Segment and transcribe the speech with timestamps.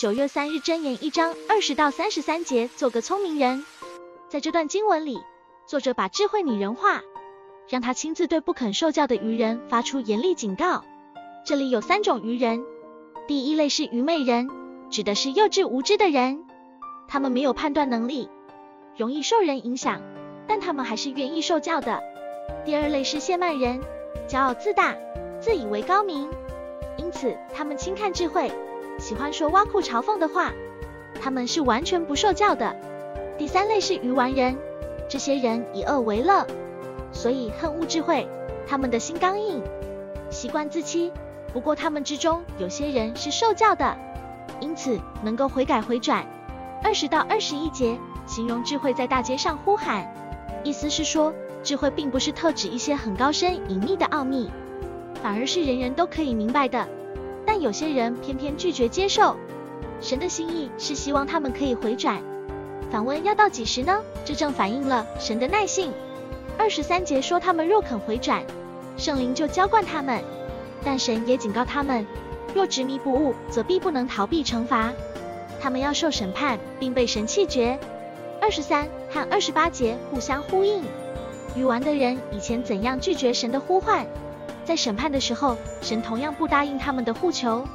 [0.00, 3.66] 九月三日箴言一章二十到三十三节，做个聪明人。
[4.30, 5.20] 在这段经文里，
[5.66, 7.02] 作者把智慧拟人化，
[7.68, 10.82] 让他亲自对不肯受教的愚人发出严厉警告。
[11.44, 12.64] 这里有三种愚人，
[13.28, 14.48] 第一类是愚昧人，
[14.88, 16.46] 指的是幼稚无知的人，
[17.06, 18.30] 他们没有判断能力，
[18.96, 20.00] 容易受人影响，
[20.48, 22.00] 但他们还是愿意受教的。
[22.64, 23.82] 第二类是亵慢人，
[24.26, 24.96] 骄傲自大，
[25.42, 26.26] 自以为高明，
[26.96, 28.50] 因此他们轻看智慧，
[29.00, 30.52] 喜欢说挖苦嘲讽的话，
[31.20, 32.76] 他们是完全不受教的。
[33.38, 34.56] 第三类是愚顽人，
[35.08, 36.46] 这些人以恶为乐，
[37.10, 38.28] 所以恨恶智慧，
[38.66, 39.62] 他们的心刚硬，
[40.28, 41.10] 习惯自欺。
[41.52, 43.96] 不过他们之中有些人是受教的，
[44.60, 46.24] 因此能够悔改回转。
[46.82, 50.14] 二十到二十一节形容智慧在大街上呼喊，
[50.62, 54.50] 意思是说智慧并不是特指一些很高深隐秘的奥秘，
[55.22, 56.86] 反而是人人都可以明白的。
[57.52, 59.34] 但有些人偏偏拒绝接受，
[60.00, 62.22] 神的心意是希望他们可以回转。
[62.92, 64.00] 反问要到几时呢？
[64.24, 65.92] 这正反映了神的耐性。
[66.56, 68.44] 二十三节说他们若肯回转，
[68.96, 70.22] 圣灵就浇灌他们。
[70.84, 72.06] 但神也警告他们，
[72.54, 74.92] 若执迷不悟，则必不能逃避惩罚。
[75.60, 77.76] 他们要受审判，并被神弃绝。
[78.40, 80.84] 二十三和二十八节互相呼应。
[81.56, 84.06] 愚顽的人以前怎样拒绝神的呼唤，
[84.70, 87.66] 在审判的时候，神同样不答应他们的呼求。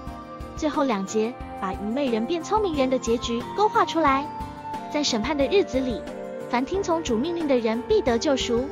[0.55, 4.25] 最后两节把愚昧人变聪明人的结局勾画出来。
[4.93, 6.01] 在审判的日子里，
[6.49, 8.63] 凡听从主命令的人必得救赎。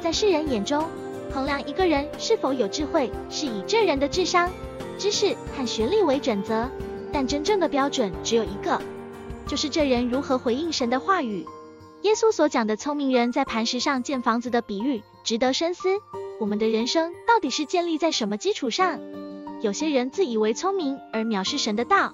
[0.00, 0.82] 在世人眼中，
[1.30, 4.50] 衡量一个人是否有智慧，是以这人的智商、
[4.96, 6.70] 知识和学历为准则。
[7.12, 8.80] 但真正的标准只有一个，
[9.46, 11.46] 就是这人如何回应神的话语。
[12.00, 15.90] 耶稣所讲的聪明人在磐石上建房子的比喻，值得深思。
[16.40, 19.00] 我们的人生到底是建立在什么基础上？
[19.60, 22.12] 有些人自以为聪明而藐视神的道。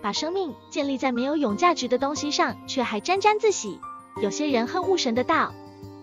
[0.00, 3.80] 把生命建立在没有永价值的东西上，却还沾沾自喜。
[4.20, 5.54] 有些人恨恶神的道，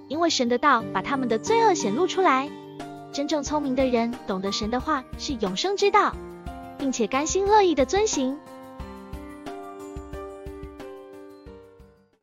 [0.08, 2.50] 因为神的道把他们的罪恶显露出来。
[3.14, 6.16] 真正聪明的人懂得神的话是永生之道，
[6.80, 8.40] 并且甘心乐意地遵行。